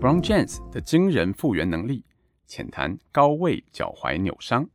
[0.00, 2.02] Bron James 的惊人复原能力，
[2.46, 4.66] 浅谈高位脚踝扭伤。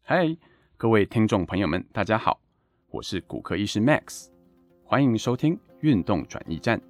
[0.00, 0.34] 嗨，
[0.78, 2.40] 各位听众朋友们，大家好，
[2.88, 4.28] 我是骨科医师 Max，
[4.82, 6.80] 欢迎收听运动转移站。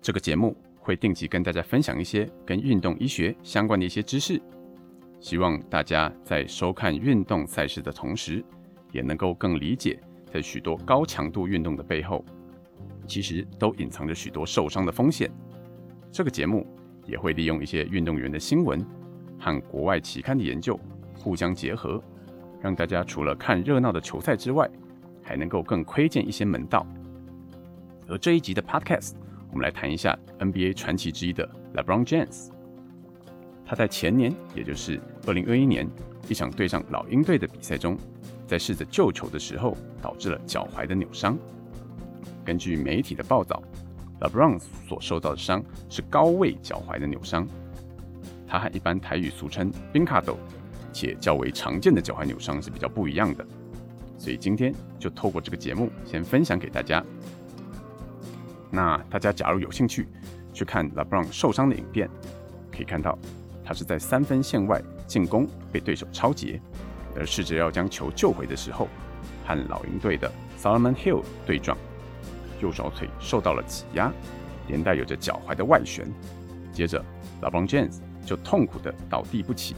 [0.00, 4.40] 这个节目会定期跟大家分享一些跟运动医学相关的一些知识，
[5.20, 8.42] 希望大家在收看运动赛事的同时，
[8.92, 12.24] 也能够更理解在许多高强度运动的背后。
[13.06, 15.30] 其实都隐藏着许多受伤的风险。
[16.12, 16.66] 这个节目
[17.06, 18.84] 也会利用一些运动员的新闻
[19.38, 20.78] 和国外期刊的研究
[21.18, 22.02] 互相结合，
[22.60, 24.68] 让大家除了看热闹的球赛之外，
[25.22, 26.86] 还能够更窥见一些门道。
[28.08, 29.12] 而这一集的 Podcast，
[29.50, 32.48] 我们来谈一下 NBA 传奇之一的 LeBron James。
[33.64, 35.88] 他在前年，也就是2021年
[36.28, 37.96] 一场对上老鹰队的比赛中，
[38.46, 41.38] 在试着救球的时候，导致了脚踝的扭伤。
[42.50, 43.62] 根据媒体的报道
[44.20, 47.46] ，LeBron 所受到的伤是高位脚踝的扭伤。
[48.44, 50.36] 它和一般台语俗称“冰卡斗”
[50.92, 53.46] 且较为常见的脚踝扭伤是比较不一样的。
[54.18, 57.04] 所以今天就透过这个节目，先分享给大家。
[58.68, 60.08] 那大家假如有兴趣
[60.52, 62.10] 去看 LeBron 受伤的影片，
[62.72, 63.16] 可以看到
[63.64, 66.60] 他是在三分线外进攻被对手抄截，
[67.14, 68.88] 而试着要将球救回的时候，
[69.46, 70.28] 和老鹰队的
[70.60, 71.78] Solomon Hill 对撞。
[72.60, 74.12] 右小腿受到了挤压，
[74.68, 76.06] 连带有着脚踝的外旋，
[76.72, 77.04] 接着
[77.42, 79.74] LeBron James 就痛苦地倒地不起，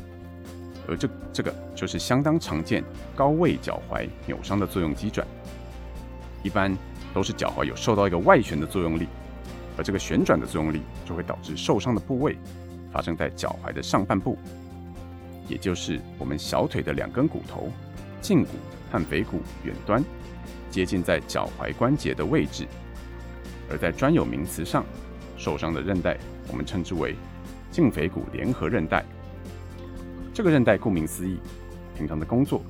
[0.88, 2.82] 而这这个就是相当常见
[3.14, 5.26] 高位脚踝扭伤的作用机转，
[6.42, 6.76] 一般
[7.14, 9.06] 都是脚踝有受到一个外旋的作用力，
[9.76, 12.36] 而这个旋转的作用力就会导致受伤的部位
[12.92, 14.36] 发生在脚踝的上半部，
[15.48, 17.70] 也就是我们小腿的两根骨头，
[18.20, 18.50] 胫骨
[18.90, 20.02] 和腓骨远端。
[20.72, 22.66] 接近在脚踝关节的位置，
[23.70, 24.82] 而在专有名词上，
[25.36, 26.16] 受伤的韧带
[26.48, 27.14] 我们称之为
[27.70, 29.04] 胫腓骨联合韧带。
[30.32, 31.36] 这个韧带顾名思义，
[31.94, 32.62] 平常的工作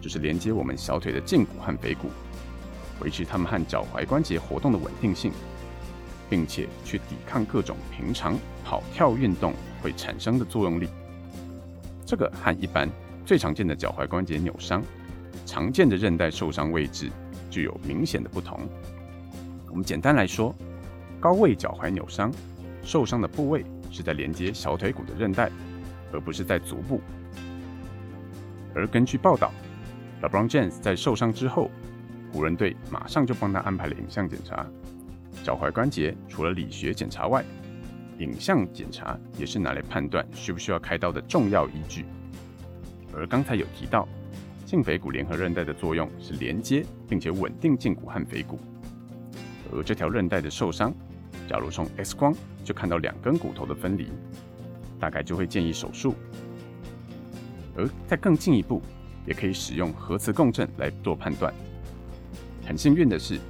[0.00, 2.08] 就是连接我们小腿的胫骨和腓骨，
[3.02, 5.30] 维持它们和脚踝关节活动的稳定性，
[6.30, 10.88] 并且去抵抗各种平常跑跳运动会产生的作用力。
[12.06, 12.88] 这个和一般
[13.26, 14.82] 最常见的脚踝关节扭伤，
[15.44, 17.10] 常见的韧带受伤位置。
[17.50, 18.60] 具有明显的不同。
[19.68, 20.54] 我们简单来说，
[21.18, 22.32] 高位脚踝扭伤
[22.82, 25.50] 受伤的部位是在连接小腿骨的韧带，
[26.12, 27.00] 而不是在足部。
[28.74, 29.52] 而根据报道
[30.22, 31.70] ，LeBron James 在受伤之后，
[32.32, 34.66] 湖人队马上就帮他安排了影像检查。
[35.44, 37.44] 脚踝关节除了理学检查外，
[38.18, 42.04] 影像检查也是拿来判断需不需要开刀的重要依据。
[43.14, 44.08] 而刚才有提到。
[44.70, 48.56] 胫腓骨联合韧带的作用是连接并且稳定胫骨和腓骨，
[49.72, 50.94] 而这条韧带的受伤，
[51.48, 52.32] 假如从 X 光
[52.64, 54.06] 就看到两根骨头的分离，
[55.00, 56.14] 大概就会建议手术。
[57.76, 58.80] 而在更进一步，
[59.26, 61.52] 也可以使用核磁共振来做判断。
[62.64, 63.40] 很幸运的是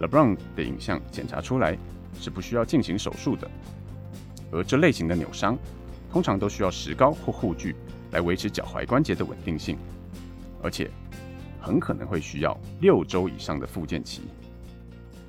[0.00, 1.78] ，LeBron 的影像检查出来
[2.18, 3.48] 是不需要进行手术的，
[4.50, 5.56] 而这类型的扭伤
[6.10, 7.76] 通常都需要石膏或护具
[8.10, 9.78] 来维持脚踝关节的稳定性。
[10.62, 10.90] 而且
[11.60, 14.22] 很可能会需要六周以上的复健期。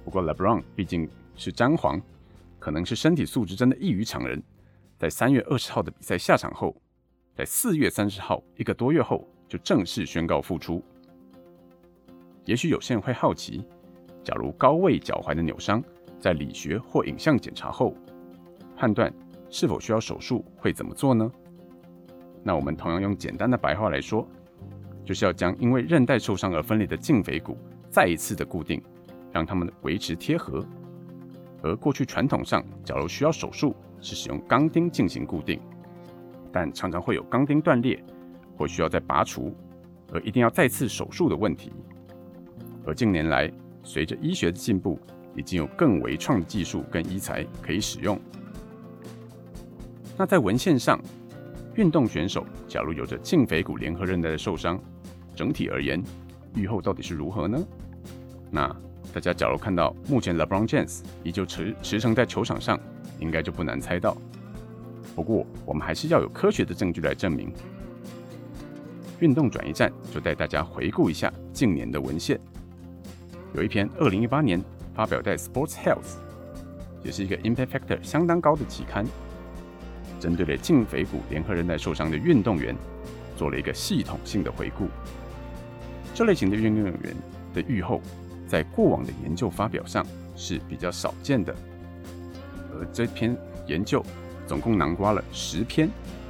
[0.03, 2.01] 不过，LeBron 毕竟是詹皇，
[2.59, 4.41] 可能是身体素质真的异于常人。
[4.97, 6.75] 在三月二十号的比赛下场后，
[7.35, 10.83] 在四月三十号一个多月后就正式宣告复出。
[12.45, 13.63] 也许有些人会好奇，
[14.23, 15.83] 假如高位脚踝的扭伤
[16.19, 17.95] 在理学或影像检查后，
[18.75, 19.13] 判断
[19.49, 21.31] 是否需要手术会怎么做呢？
[22.43, 24.27] 那我们同样用简单的白话来说。
[25.03, 27.57] 就是要将因为韧带受伤而分离的胫腓骨
[27.89, 28.81] 再一次的固定，
[29.31, 30.65] 让它们维持贴合。
[31.63, 35.59] 而过去传统上，假如需要手术，是使用钢钉进行固定，
[36.51, 38.03] 但常常会有钢钉断裂
[38.57, 39.55] 或需要再拔除，
[40.11, 41.71] 而一定要再次手术的问题。
[42.85, 43.51] 而近年来，
[43.83, 44.99] 随着医学的进步，
[45.35, 48.19] 已经有更微创的技术跟医材可以使用。
[50.17, 50.99] 那在文献上，
[51.75, 54.81] 运动选手假如有着胫腓骨联合韧带的受伤，
[55.35, 56.03] 整体而言，
[56.55, 57.57] 预后到底是如何呢？
[58.49, 58.67] 那
[59.13, 62.79] 大家假如看到目前 LeBron James 依旧驰驰骋在球场上，
[63.19, 64.17] 应该就不难猜到。
[65.15, 67.51] 不过我们还是要有科学的证据来证明。
[69.19, 72.39] 运动转移站就带大家回顾一下近年的文献，
[73.53, 74.63] 有一篇2018年
[74.95, 76.15] 发表在 Sports Health，
[77.03, 79.05] 也是一个 Impact Factor 相当高的期刊。
[80.19, 82.75] 针对了胫腓骨联合韧带受伤的运动员，
[83.35, 84.87] 做了一个系统性的回顾。
[86.21, 87.15] 这类型的运动员
[87.51, 87.99] 的预后，
[88.47, 91.51] 在过往的研究发表上是比较少见的。
[92.75, 93.35] 而这篇
[93.65, 94.05] 研究
[94.45, 95.89] 总共囊括了十篇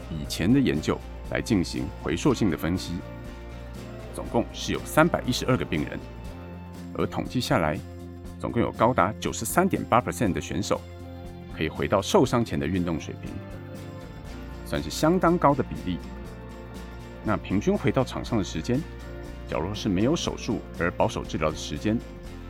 [0.09, 0.97] 以前的研究
[1.29, 2.93] 来进行回溯性的分析，
[4.13, 5.99] 总共是有三百一十二个病人，
[6.93, 7.77] 而统计下来，
[8.39, 10.79] 总共有高达九十三点八 percent 的选手
[11.53, 13.29] 可以回到受伤前的运动水平，
[14.65, 15.97] 算是相当高的比例。
[17.25, 18.79] 那平均回到场上的时间，
[19.51, 21.99] 假如是没有手术而保守治疗的时间，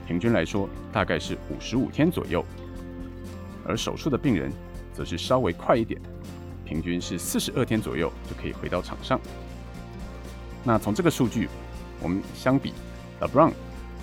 [0.06, 2.46] 平均来说大概是五十五天左右，
[3.66, 4.52] 而手术的病人
[4.94, 6.00] 则是稍微快一点，
[6.64, 9.20] 平均是四十二天左右就可以回到场上。
[10.64, 11.50] 那从这个数据，
[12.04, 12.72] 我们相比
[13.20, 13.52] LeBron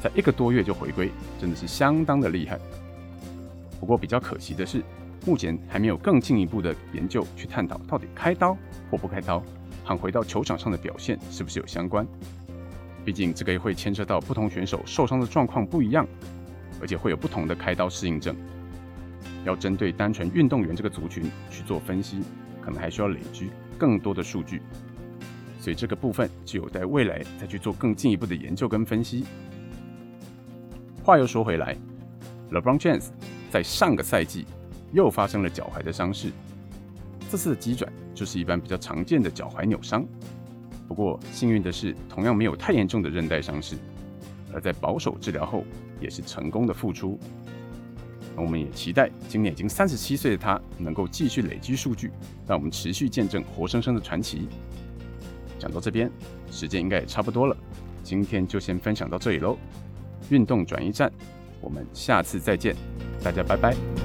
[0.02, 2.58] 在一个多月就回归，真的是相当的厉害。
[3.78, 4.82] 不过比较可惜的是，
[5.24, 8.58] 目前还没有更进一步的研究去探讨到底开刀
[8.90, 9.40] 或不开刀。
[9.84, 12.04] 和回到球场上的表现是不是有相关？
[13.08, 16.06] 毕竟这个也会牵涉到不同选手受伤的状况不一样，
[16.78, 18.37] 而且会有不同的开刀适应症。
[19.46, 22.20] 要针对单纯运动员这个族群去做分析，
[22.60, 24.60] 可能还需要累积更多的数据。
[25.58, 29.25] 所以这个部分只有在未来再去做更进一步的研究跟分析。
[31.02, 31.75] 话又说回来
[32.50, 33.06] ，LeBron James
[33.50, 34.44] 在上个赛季
[34.93, 36.31] 又发生了脚踝的伤势。
[37.31, 40.06] 这次的急转就是一般比较常见的脚踝扭伤，
[40.88, 43.76] 不过幸运的是，同样没有太严重的韧带伤势，
[44.52, 45.62] 而在保守治疗后
[46.00, 47.20] 也是成功的复出。
[48.35, 52.11] 我们也期待今年已经三十七岁的他能够继续累积数据，
[52.46, 54.49] 让我们持续见证活生生的传奇。
[55.58, 56.11] 讲到这边，
[56.50, 57.56] 时间应该也差不多了，
[58.02, 59.58] 今天就先分享到这里喽。
[60.31, 61.12] 运动转移站，
[61.61, 62.75] 我们下次再见，
[63.23, 63.97] 大家拜拜。